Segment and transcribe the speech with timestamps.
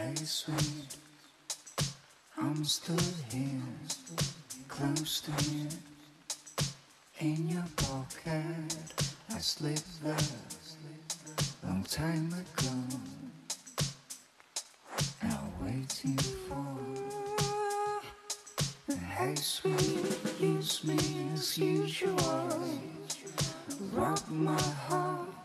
[0.00, 0.96] Hey, sweet,
[2.38, 3.60] I'm stood here,
[4.66, 5.68] close to you.
[7.18, 8.94] In your pocket,
[9.28, 10.16] I slipped there,
[11.62, 12.72] long time ago.
[15.22, 16.16] Now waiting
[16.48, 16.78] for.
[18.94, 20.98] Hey, sweet, use me
[21.34, 22.48] as usual.
[23.92, 25.39] Rub my heart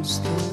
[0.00, 0.49] I'm stood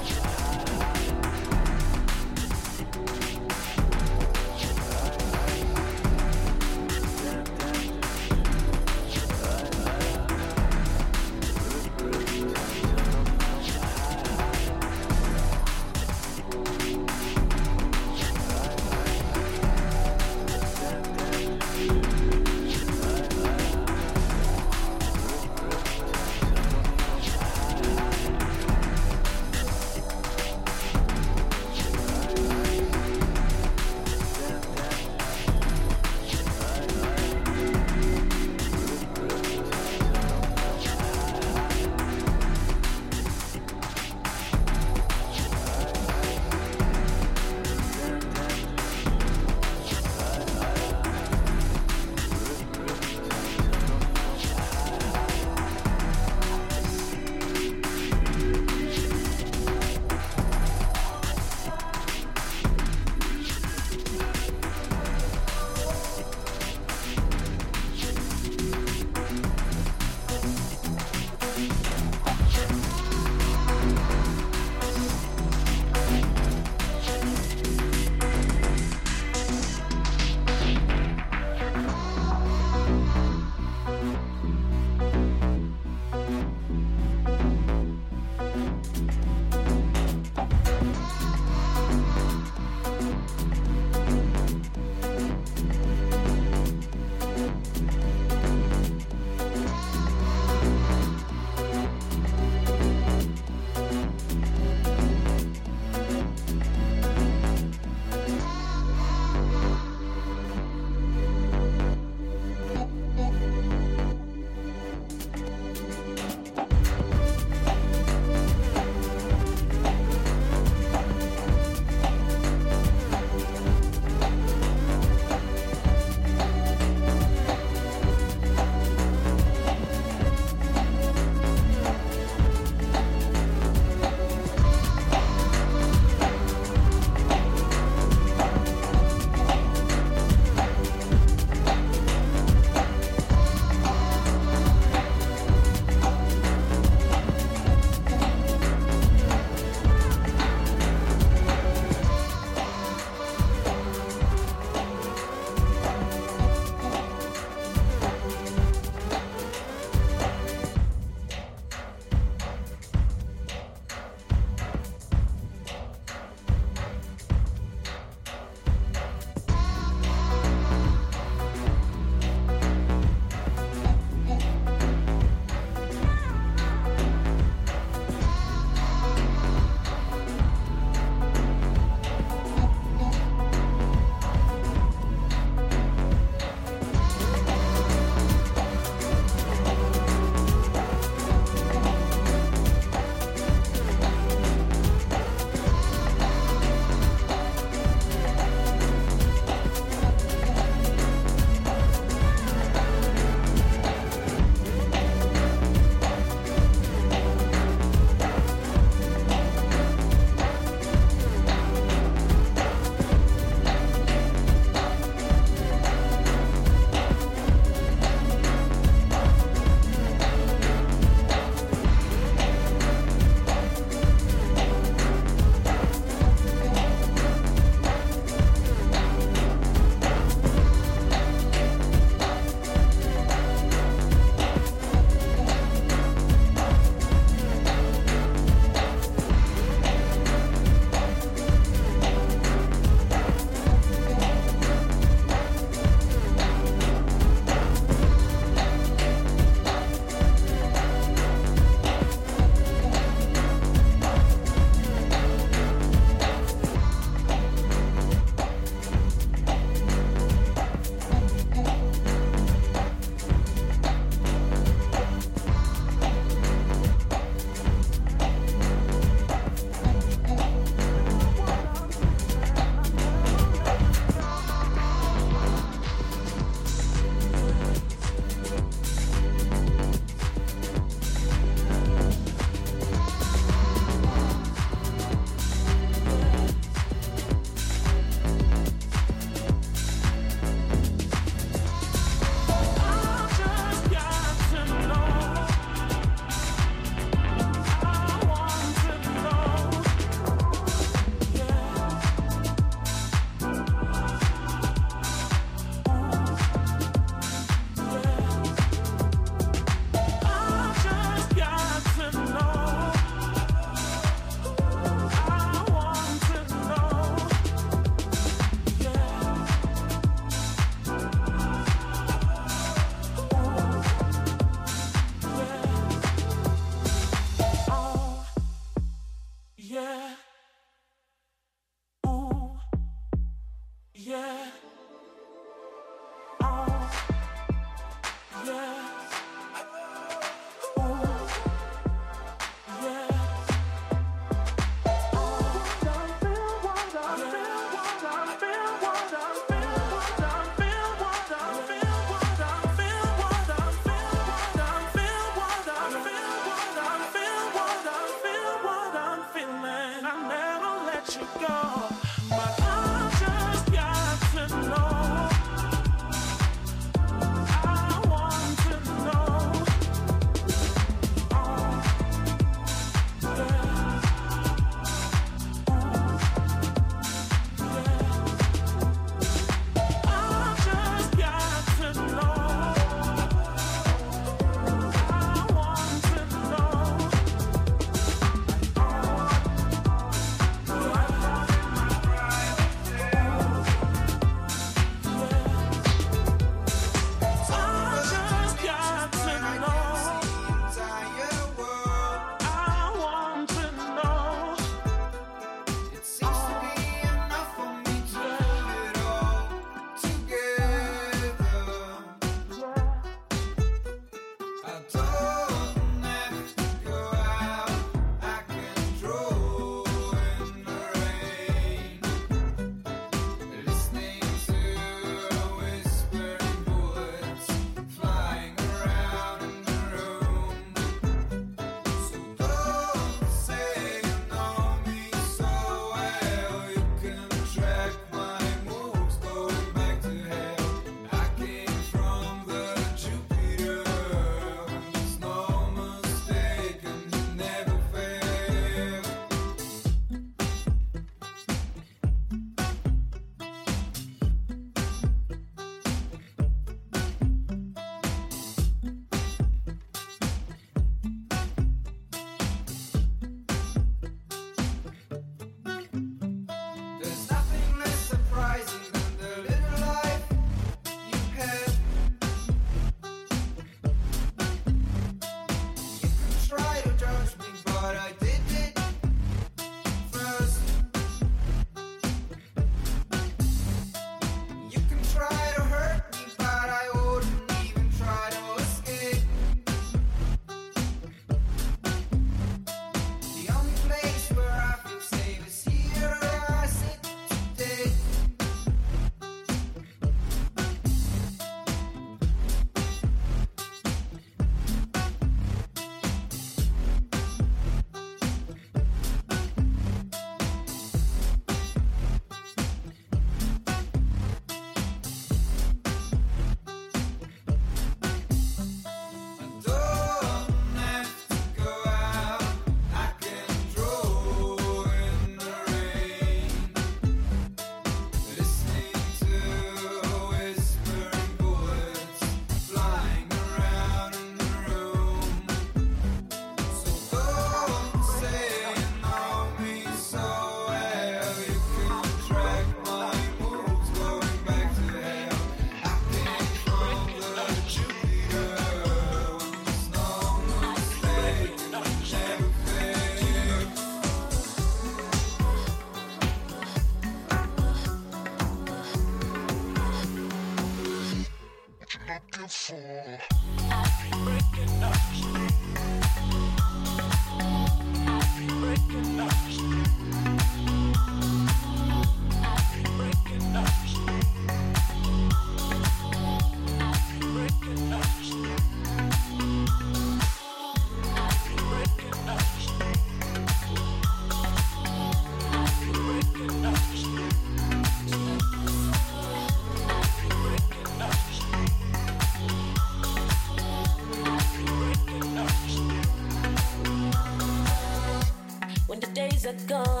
[599.51, 600.00] Everybody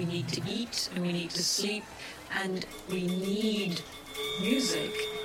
[0.00, 1.84] We need to eat and we need to sleep
[2.42, 3.82] and we need
[4.40, 5.19] music.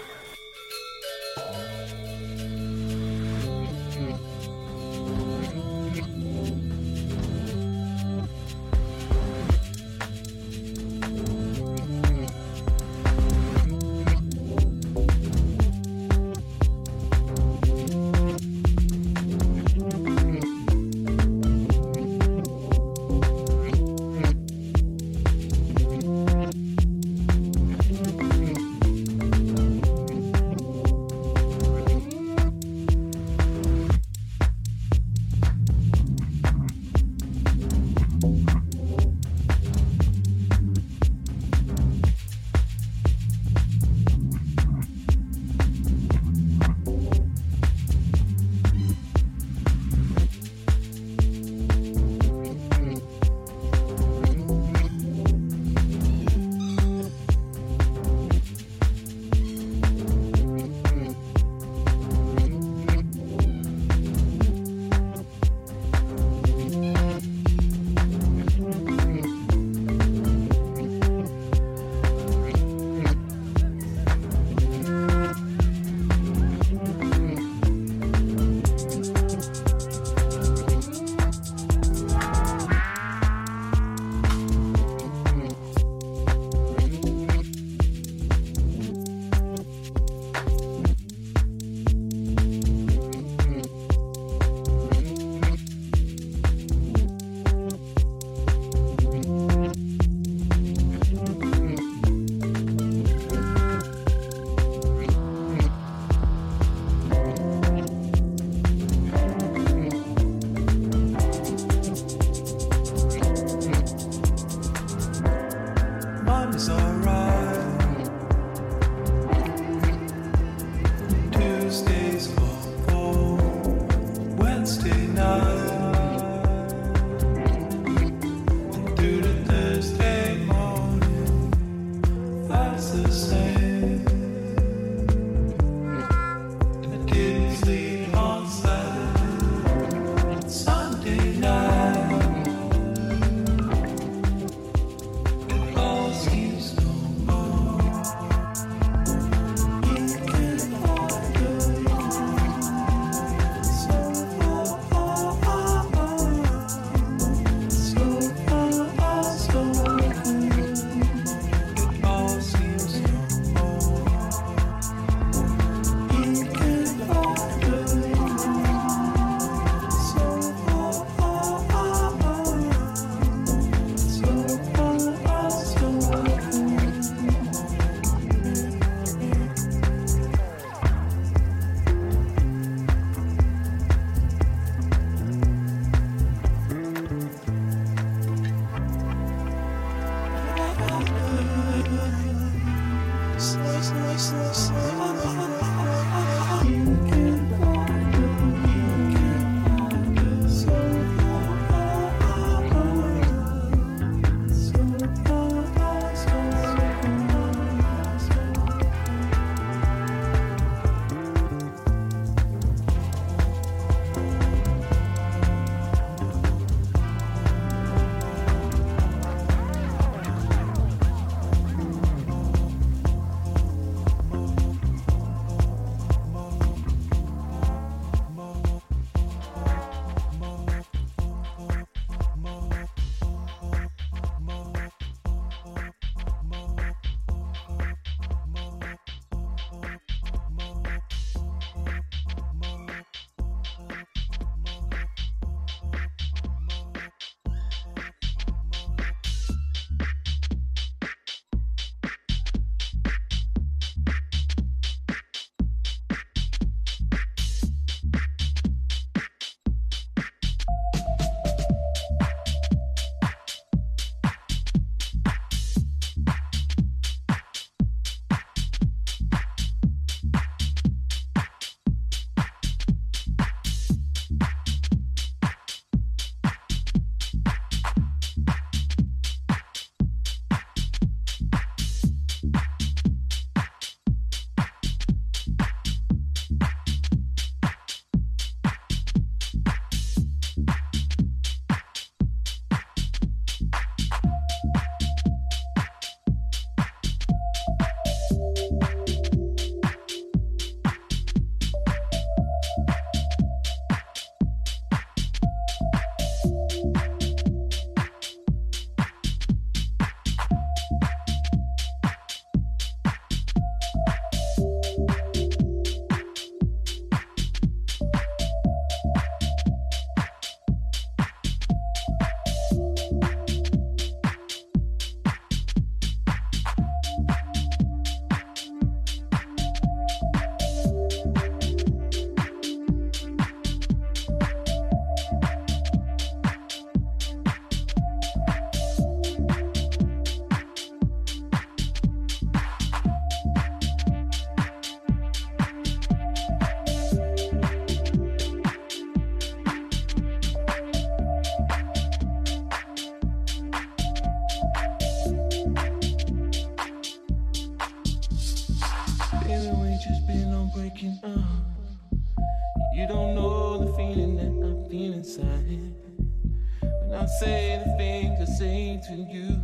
[369.15, 369.61] to you.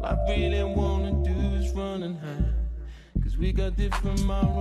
[0.00, 2.54] All I really wanna do is run and hide.
[3.22, 4.57] Cause we got different minds.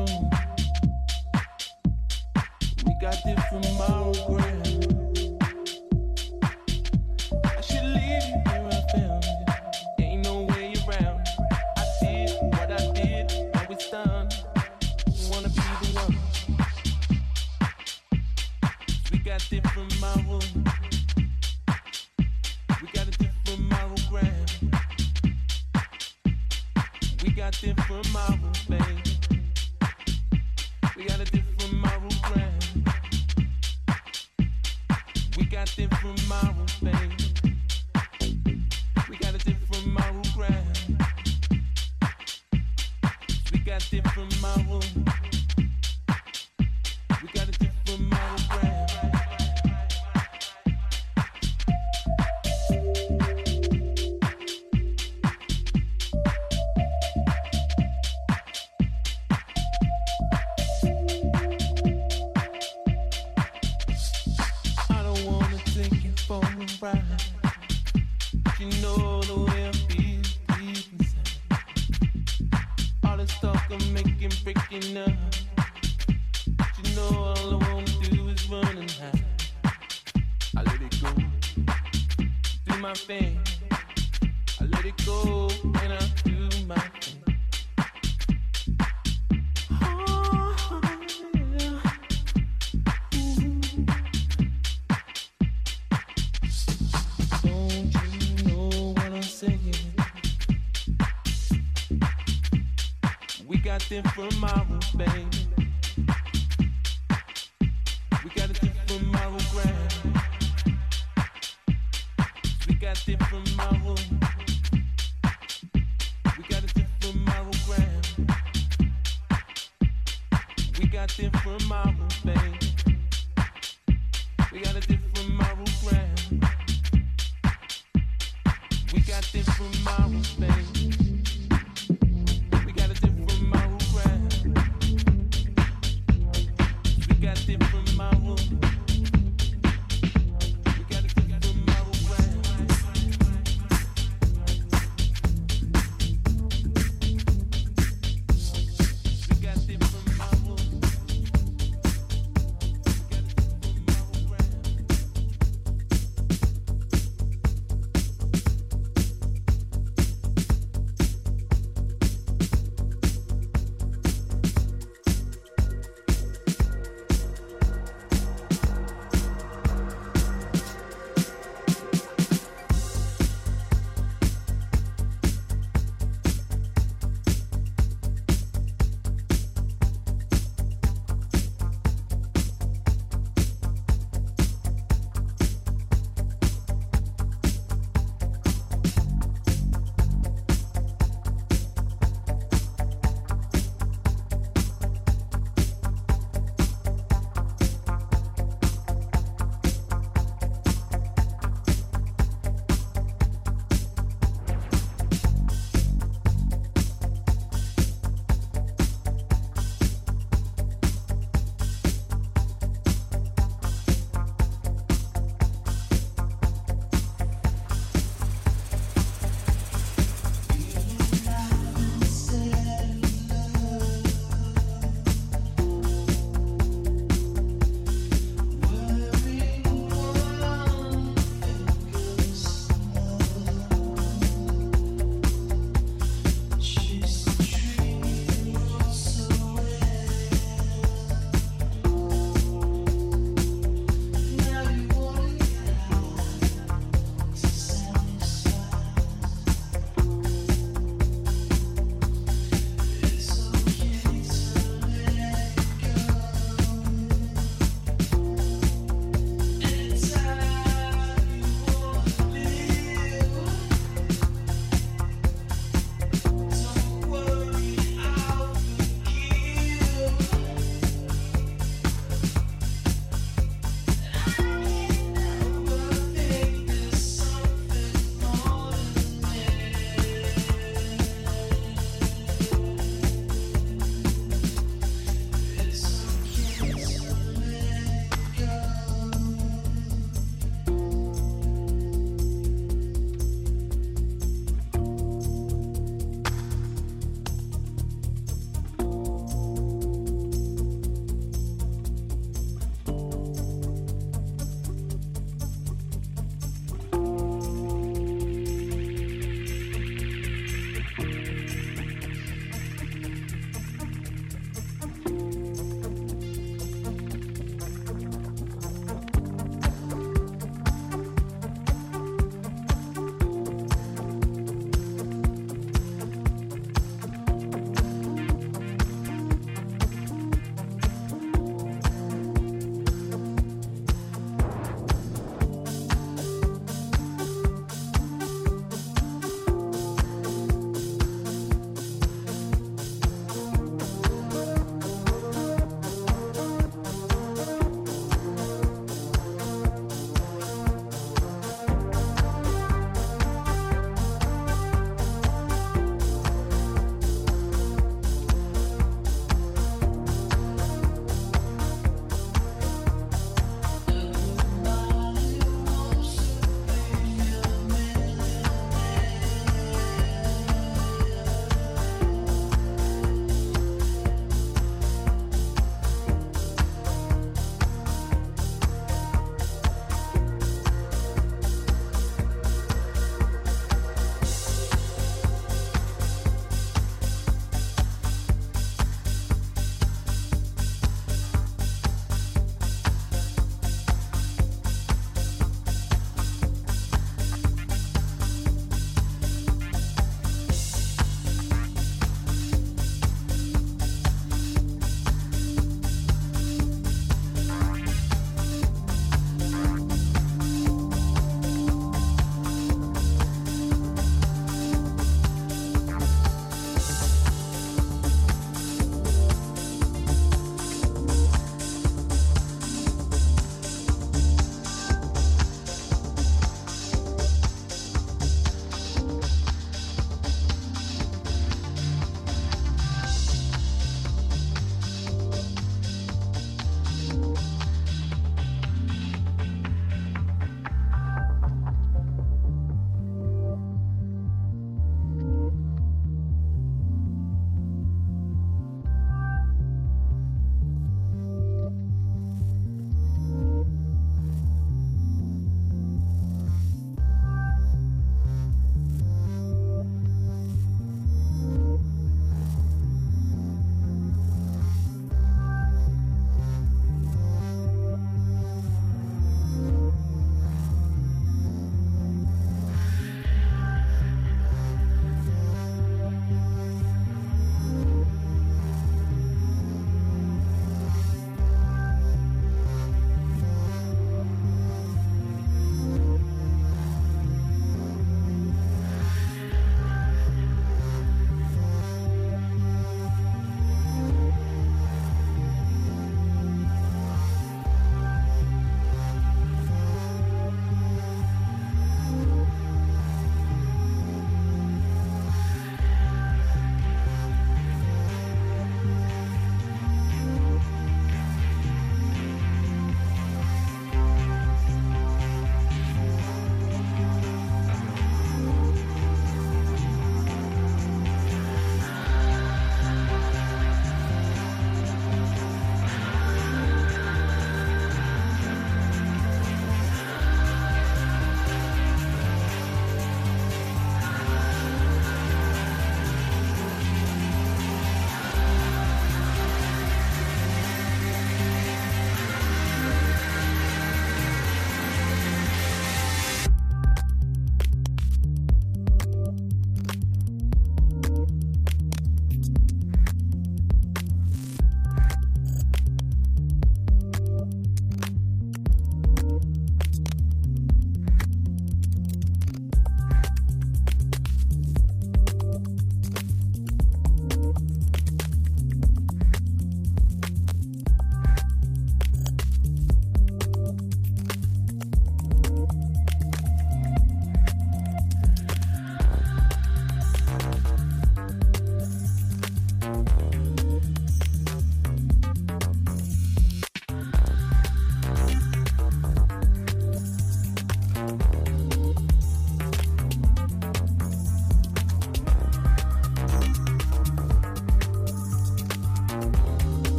[104.04, 105.37] dancing for my babe.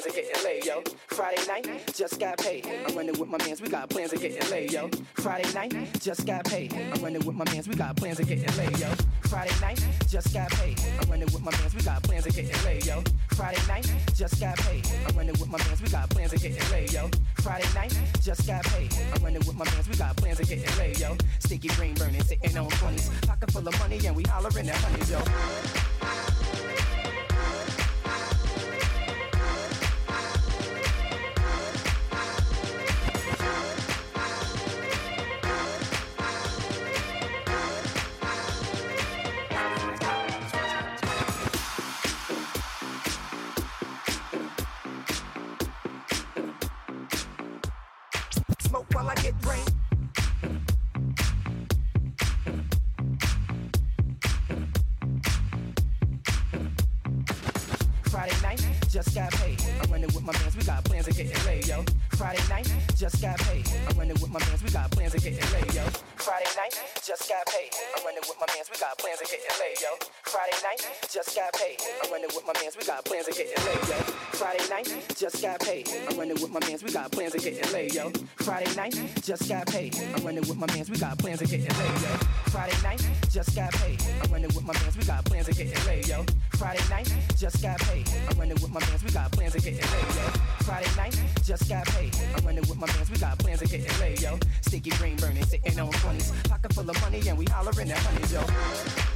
[0.00, 0.82] Plans of getting laid, yo.
[1.08, 2.66] Friday night, just got paid.
[2.86, 4.88] I'm running with my mans, we got plans of getting laid, yo.
[5.14, 6.72] Friday night, just got paid.
[6.72, 8.88] I'm running with my mans, we got plans of getting laid, yo.
[9.28, 10.80] Friday night, just got paid.
[11.00, 13.02] I'm running with my mans, we got plans of getting laid, yo.
[13.34, 14.86] Friday night, just got paid.
[15.06, 17.10] I'm running with my mans, we got plans of getting laid, yo.
[17.42, 18.94] Friday night, just got paid.
[19.14, 21.16] I'm running with my mans, we got plans of getting laid, yo.
[21.40, 23.26] Sticky green burning, sitting on 20s.
[23.26, 25.18] Pocket full of money, and we hollering at honeys, yo.
[58.20, 59.58] Friday night, just got paid.
[59.80, 61.82] I'm running with my mans, we got plans of getting laid, yo.
[62.18, 63.64] Friday night, just got paid.
[63.88, 65.84] I'm running with my mans, we got plans of getting laid, yo.
[66.16, 67.70] Friday night, just got paid.
[67.96, 69.88] I'm running with my mans, we got plans of getting laid, yo.
[70.28, 71.76] Friday night, just got paid.
[72.04, 73.96] I'm running with my mans, we got plans of getting laid, yo.
[74.36, 75.88] Friday night, just got paid.
[76.08, 78.12] I'm running with my mans, we got plans of getting laid, yo.
[78.44, 79.96] Friday night, just got paid.
[79.96, 82.08] I'm running with my mans, we got plans of getting laid, yo.
[82.52, 84.00] Friday night, just got paid.
[84.22, 86.24] I'm running with my mans, we got plans of getting laid, yo.
[86.58, 88.08] Friday night, just got paid.
[88.28, 90.22] I'm running with my mans, we got plans of getting laid, yo.
[90.64, 92.14] Friday night, just got paid.
[92.36, 94.38] I'm running with my mans, we got plans of getting laid, yo.
[94.60, 96.48] Sticky green burning, sitting on 20s.
[96.48, 99.09] Pocket full of money, and we hollering at honeys, yo.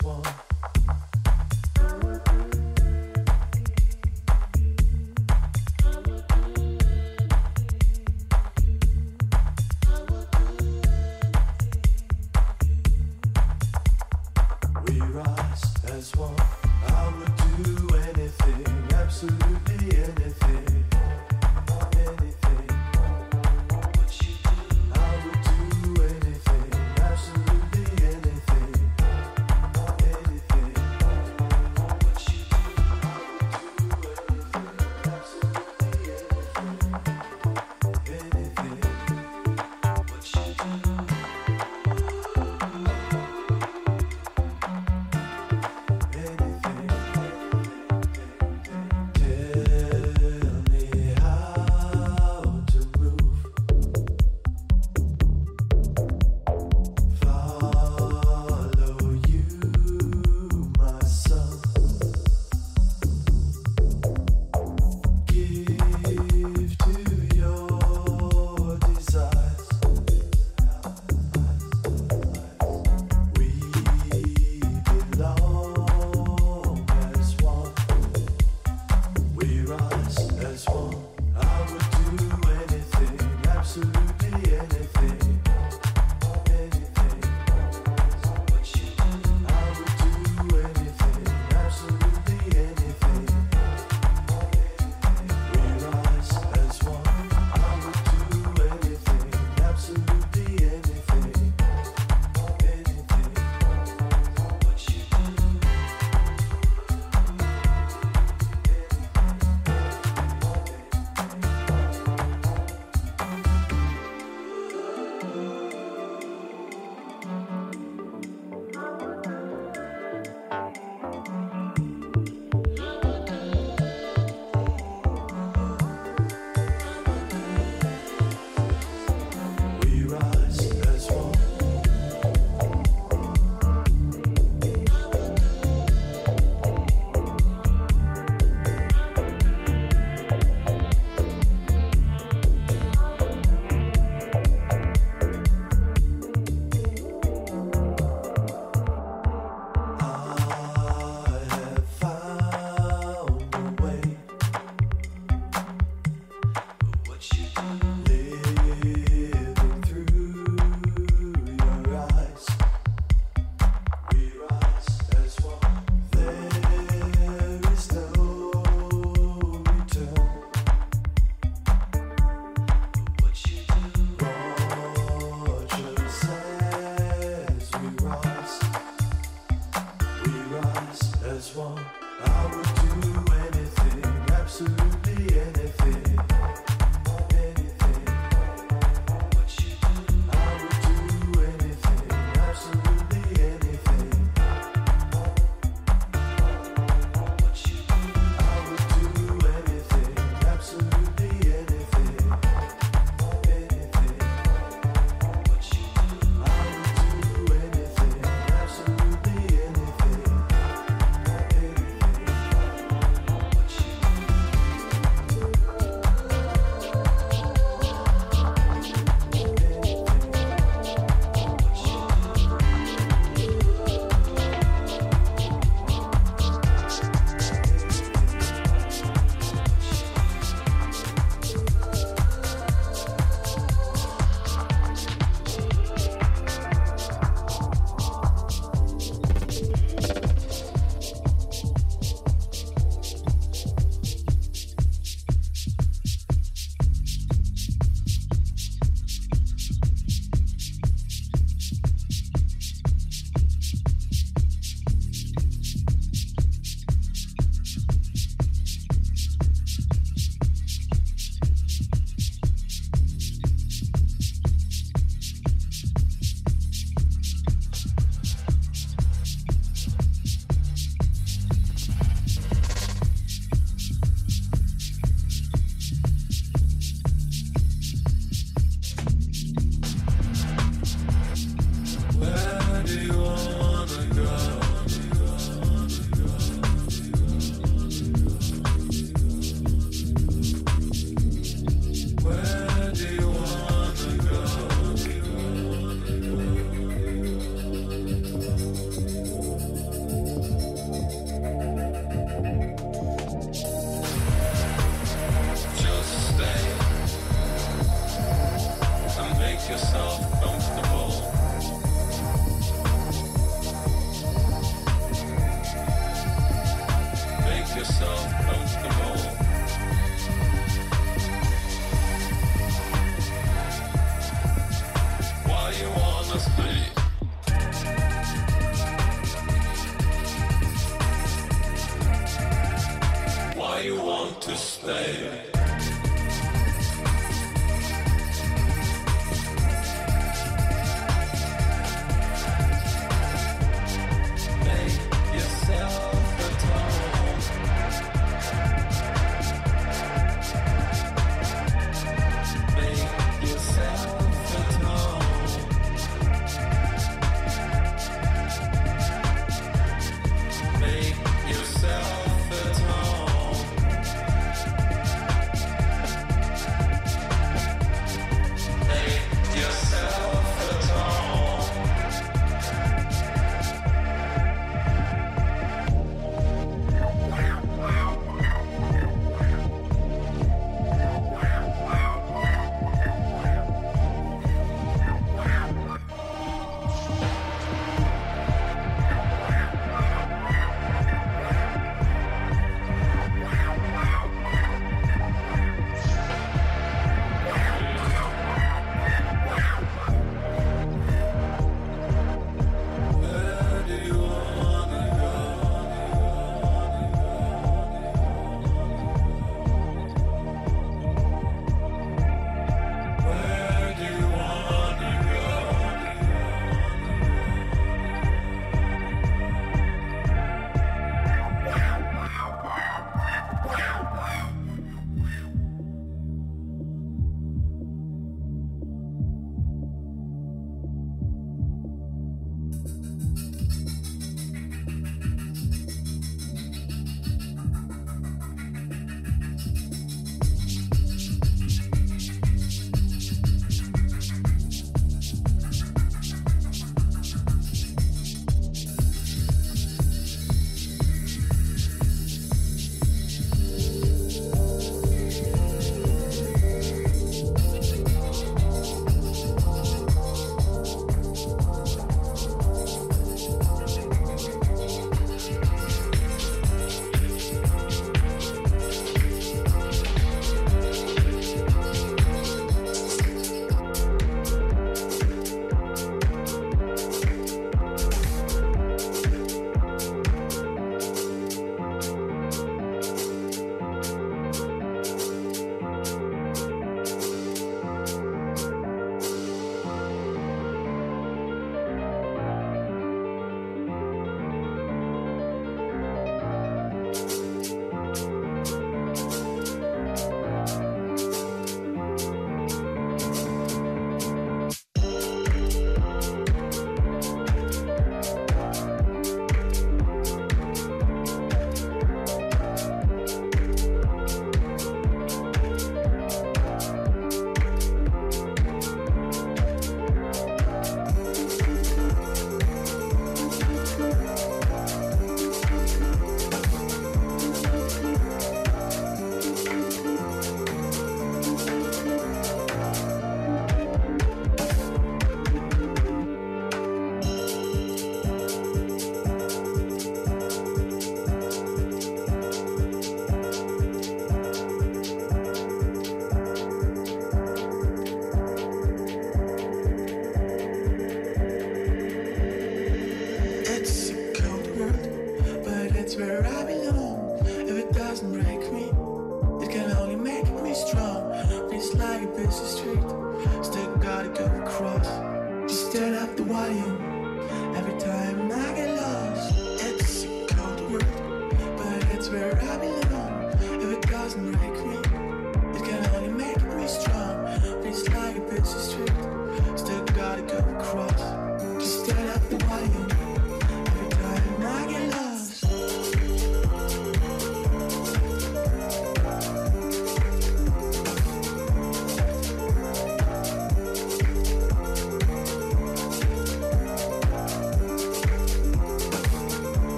[0.00, 0.37] swan.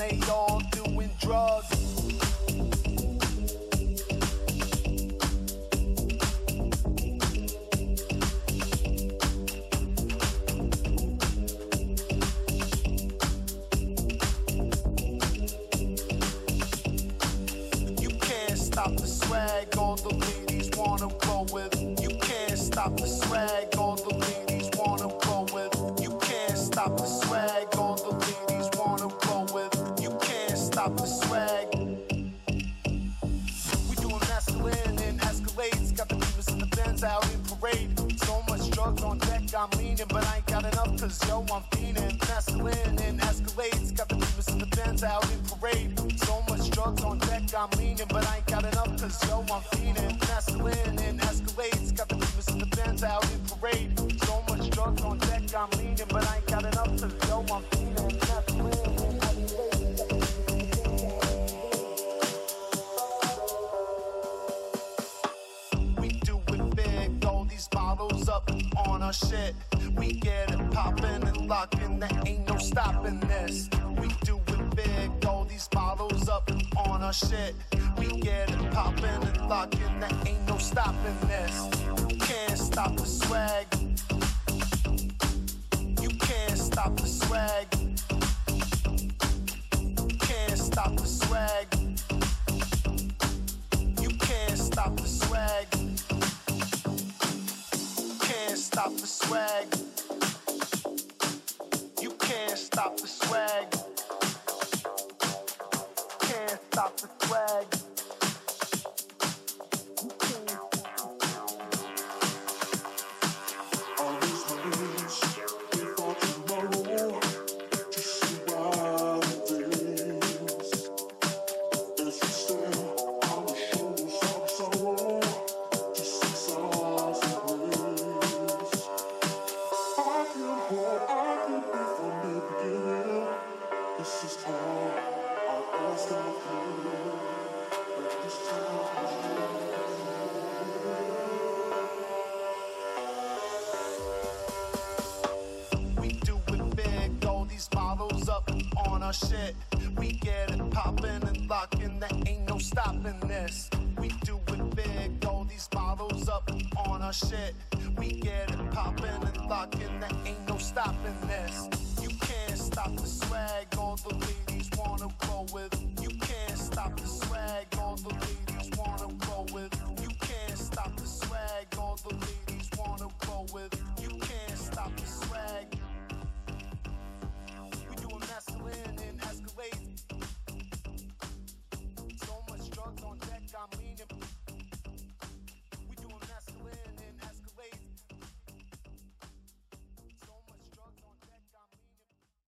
[0.00, 0.49] Models,